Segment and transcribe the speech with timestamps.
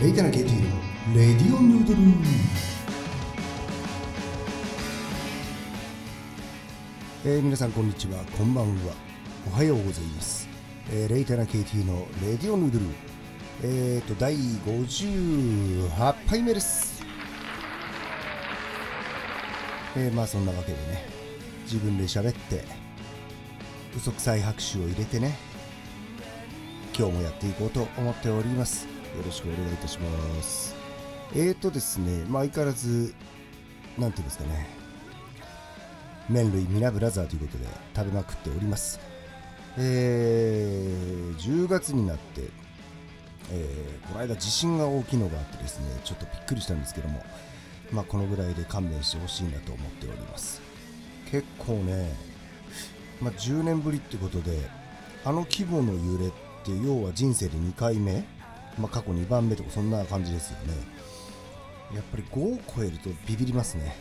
[0.00, 1.98] レイタナ KT のレディオヌードル
[7.24, 8.18] えー、皆さんこんにちは。
[8.36, 8.92] こんばんは。
[9.52, 10.48] おはようございます、
[10.90, 12.84] えー、レイタナ KT のレディオヌードル
[13.62, 17.02] えーと第58杯目です。
[19.96, 21.06] えー、まあそんなわけでね。
[21.64, 22.64] 自分で喋って
[23.96, 25.36] 嘘くさい拍手を入れてね。
[26.98, 28.93] 今日もやっていこうと思っております。
[29.16, 30.74] よろしくお願いいたします。
[31.34, 33.14] えーとですねまあ相変わらず
[33.98, 34.66] なんていうんですかね。
[36.28, 38.98] 麺類ミナブラザーということで食べまくっております。
[39.76, 42.42] えー、10月になって、
[43.50, 47.24] えーこの間地震が大きいのがあってですねちょっとびっくりしたんですけども
[47.92, 50.60] まあこのぐらいで勘弁してほしいなと思っております。
[51.30, 52.12] 結構ね、
[53.20, 54.58] まあ、10年ぶりってことで
[55.24, 56.30] あの規模の揺れっ
[56.64, 58.24] て要は人生で2回目、
[58.78, 60.74] まあ、過去2番目とかそんな感じですよね。
[61.94, 63.94] やっぱり5を超えるとビビりますね、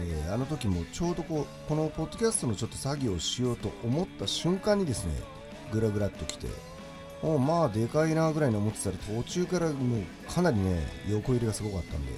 [0.00, 5.12] えーあの時もちょうどこうこのポッドキャストのちょっと作業をしようと思った瞬間にですね
[5.70, 6.46] グラグラっときて
[7.22, 12.12] おまあでかいなぐらいに思ってたら途中からもうかなりね横入れがすごかったんで、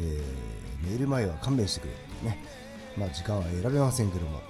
[0.00, 2.38] えー寝る前は勘弁してくれっていうね。
[2.96, 4.40] まあ時間は選べませんけども。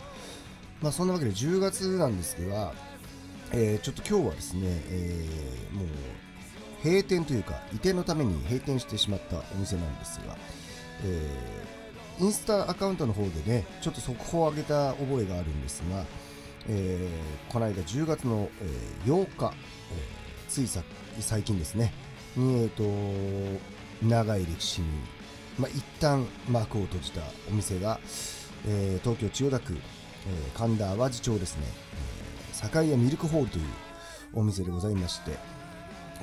[0.82, 2.72] まあそんなわけで10月なんですが、
[3.52, 5.86] えーちょっと今日はですね、えーもう
[6.84, 10.36] 閉店というか移転のために閉店してしまったお店なんですが、
[11.04, 11.74] えー
[12.20, 16.04] インスタアカウントの方でねちょっと速報を上げた覚えがあるんですが、
[16.68, 19.52] えーこの間10月の、えー8日、
[19.92, 20.82] えーついさ
[21.18, 21.92] 最近ですね
[22.36, 22.84] に、えー、と
[24.06, 24.86] 長い歴史に、
[25.58, 27.98] まあ、一旦幕を閉じたお店が、
[28.68, 31.64] えー東京千代田区、えー神田淡路町ですね、
[32.52, 33.64] えー、堺屋ミルクホールという
[34.34, 35.32] お店でございまして、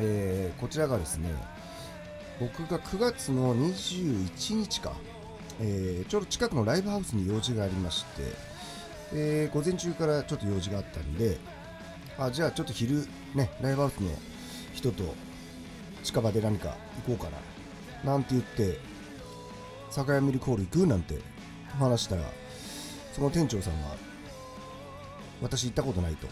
[0.02, 1.30] えーこちらがですね
[2.40, 4.94] 僕が9月の21日か、
[5.60, 8.24] えーちょうど近くのライブハウスに用事がありまして、
[9.14, 11.38] えー午前中からちょっと用事があったんで
[12.18, 14.10] あじゃあちょっと昼ねライブハウスの
[14.74, 15.04] 人と
[16.04, 16.76] 近場で何か
[17.06, 17.30] 行こうか
[18.04, 18.80] ななんて言って
[19.92, 21.20] 酒屋ミルクホール行くなんて
[21.78, 22.24] 話したら
[23.14, 23.90] その店長さんが
[25.42, 26.28] 私行ったことないと。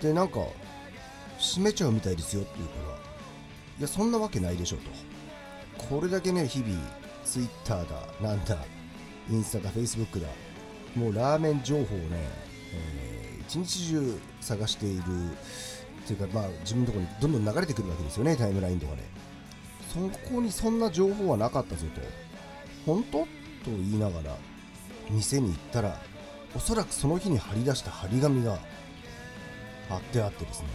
[0.00, 0.40] でなんか
[1.40, 2.96] 閉めちゃうみたいですよって言うから。
[3.78, 4.82] いやそんなわけないでしょと。
[5.82, 6.78] これだけね日々
[7.24, 8.56] ツイッターだなんだ
[9.30, 10.26] インスタだフェイスブックだ
[10.94, 12.28] もうラーメン情報をね、
[12.74, 15.04] えー一日中探しているっ
[16.06, 19.02] ていうかまあ自分のところにどんどん流れてくるわけですよねタイムラインとかで。
[19.92, 22.00] そこにそんな情報はなかったぞと。
[22.86, 23.18] 本当？
[23.20, 23.26] と
[23.66, 24.36] 言いながら
[25.10, 26.00] 店に行ったら
[26.54, 28.58] おそらくその日に貼り出した張り紙が
[29.88, 30.68] 貼ってあってですね。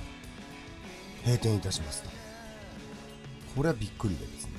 [1.25, 2.09] 閉店いたしますと。
[3.55, 4.51] これはびっくりでですね、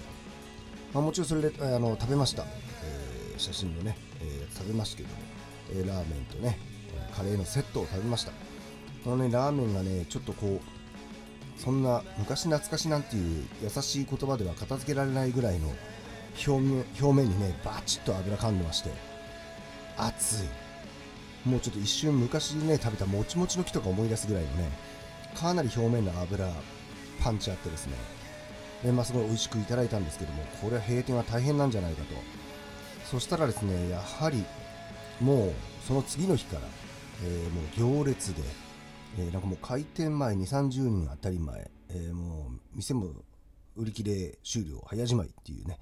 [0.93, 5.15] まあ、もちろんそれであの食べました、えー写真のね、えー食べましたけども、
[5.71, 6.59] えーラーメンとね
[7.15, 8.32] カレーのセットを食べました。
[9.05, 15.69] このねラーメンがねちょっとこうそんな昔懐かしなんていう優しい言葉では片付けられないぐらいの
[16.47, 18.91] 表面表面にねバチッと油噛んでまして
[19.97, 20.49] 熱い。
[21.49, 24.71] もうちょっと一瞬昔ね食べたもちもちの木とか思い出すぐらいのね
[25.37, 26.49] かなり表面の油
[27.23, 27.95] パンチあってですね。
[28.83, 32.15] でまあすごい美味しくいただいたんですけどもこれは閉店は大変なんじゃないかと。
[33.05, 34.45] そしたらですねやはり
[35.21, 35.53] もう
[35.87, 36.63] その次の日から、
[37.25, 38.43] えーもう行列で、
[39.19, 43.11] えーなんかもう開店前2 3 0人当たり前、えーもう店も
[43.77, 45.79] 売り切れ終了早じまいっていうね。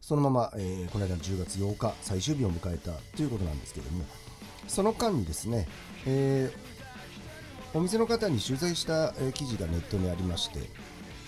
[0.00, 4.04] そのまま、えーこの間の10月8日最終日を迎えたということなんですけども。
[4.68, 5.68] その間にですね、
[6.06, 6.79] えー
[7.72, 10.58] お店の方に取材した、え記事がネットにありまして、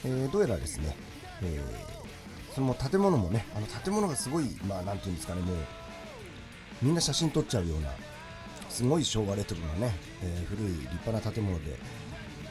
[0.05, 0.97] えどうやらですね、
[1.43, 2.03] えー
[2.55, 5.57] その建物もね、あの建物がすごい、まあなんていうんですかね、もう
[6.83, 7.91] みんな写真撮っちゃうような、
[8.69, 11.79] すごい昭和レトロなね、え古い立派な建物で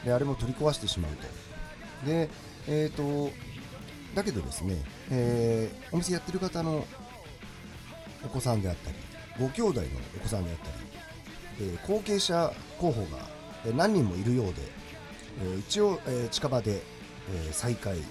[0.04, 2.06] で、あれも取り壊してしまうと。
[2.06, 2.28] で、
[2.66, 3.30] えっ、と、
[4.14, 6.84] だけどですね、えお店やってる方の
[8.24, 8.96] お子さんであったり、
[9.38, 9.86] ご兄弟の
[10.16, 13.28] お子さんであったり、え後継者候補が
[13.74, 14.52] 何人もいるようで、
[15.42, 16.82] えー一応、えー近場で、
[17.30, 18.02] えー再開、え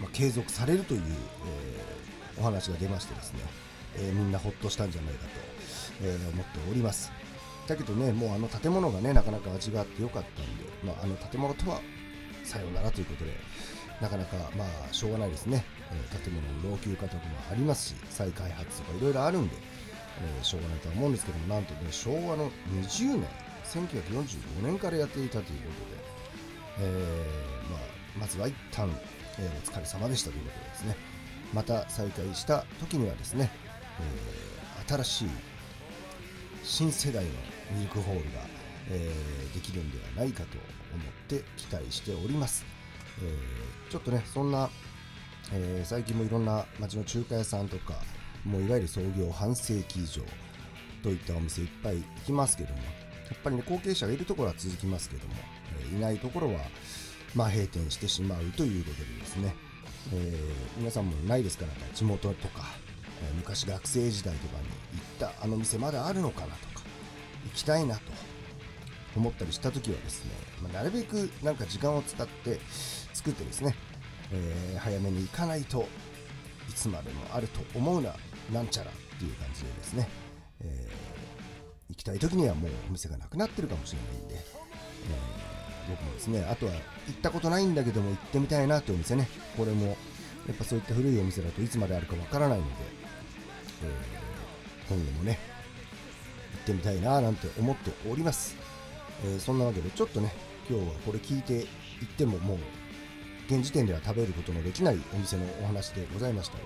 [0.00, 3.40] まあ、継続されるという、えお話が出ましてですね、
[3.96, 5.30] えみんなほっとしたんじゃないかと、
[6.02, 7.10] え思っております。
[7.66, 11.80] だけどねもうあの建物がねなかなか味があってよかったんで、まあ、あの建物とは
[12.44, 13.30] さようならということで
[14.00, 19.54] なかなかまあしょうがないですね、えー建物の老朽化とかもありますし再開発とかいろいろあるんで、
[20.20, 22.50] えーしょうがないとは思うんですけどもなんとね昭和の
[22.82, 23.28] 20年
[23.78, 25.52] 1945年からやっていたというこ
[26.78, 27.80] とで、えーまあ、
[28.18, 28.88] まずは一旦
[29.38, 30.96] えー、お疲れ様でしたということですね。
[31.52, 33.50] また再開した時にはですね、
[34.00, 35.28] えー、新しい
[36.62, 37.30] 新世代の
[37.76, 38.40] ミルクホールが、
[38.90, 39.10] え、
[39.54, 40.58] できるんではないかと
[40.94, 42.64] 思って期待しております、
[43.22, 43.36] え
[43.90, 44.70] ちょっとねそんな、
[45.52, 47.94] え最近もいろんな街の中華屋さんとか
[48.44, 50.22] もういわゆる創業半世紀以上
[51.02, 52.80] といったお店いっぱい行きますけども
[53.32, 55.34] っぱりね後継者がいるところは続きますけども、
[55.92, 56.60] えいないところは
[57.34, 59.54] まあ、閉店してしまうということでですね、
[60.12, 62.64] えー、皆さんもないですからね地元とか、
[63.22, 64.64] え、昔学生時代とかに
[65.24, 66.84] 行ったあの店まだあるのかなとか
[67.44, 68.02] 行きたいなと
[69.16, 70.30] 思ったりした時はですね、
[70.62, 72.60] まあ、なるべくなんか時間を使って
[73.14, 73.74] 作ってですね、
[74.32, 75.86] えー、早めに行かないと
[76.68, 78.14] いつまでもあると思うな
[78.52, 80.08] なんちゃらっていう感じでですね、
[80.60, 80.88] え
[81.92, 84.62] 行きたい時にはもうお店がなくなってるかもしれないんで、え
[85.90, 89.28] 僕もですねあとは行ったことないんだけども行ってみたいなというお店ね。
[89.56, 89.88] これも
[90.46, 92.72] やっぱそういった古いお店だといつまであるかわからないので、
[93.84, 95.38] えー、今後もね
[96.54, 98.56] 行ってみたいななんて思っております、
[99.24, 100.32] えー、そんなわけでちょっとね
[100.68, 101.64] 今日はこれ聞いて行
[102.04, 102.58] ってももう
[103.46, 106.64] 現時点では食べることのできないお店のお話でございましたが、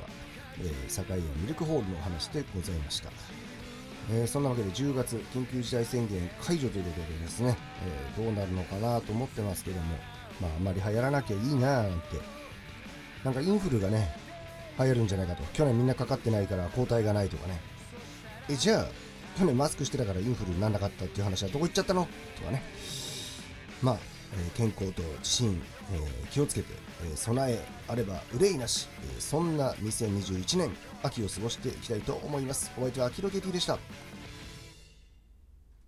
[0.60, 3.10] えー、堺屋ミルクホールのお話でございました。
[4.10, 7.56] えー、そんなわけで10月緊急事態宣言解除ということでですね、
[8.16, 9.96] えー、どうなるのかなと思ってますけども、
[10.40, 12.06] まあ、あんまり流行らなきゃいいななんて
[13.24, 14.16] なんかインフルがね
[14.78, 15.42] 流行るんじゃないかと。
[15.54, 17.60] 去年みんなかかってないから抗体がないとかね。
[18.48, 18.86] えじゃあ
[19.38, 22.06] 去年マスクしてたからインフルにならなかったっていう話はどこ行っちゃったの？
[22.38, 22.62] とかね。
[23.82, 23.98] まあ、
[24.36, 25.62] え、健康と自信、
[25.92, 26.00] え、
[26.30, 26.74] 気をつけて、
[27.04, 32.70] え、備えあれば憂いなし、えそんな2021年秋を過ごしていきたいと思います。
[32.76, 33.78] お相手はアキロケティでした。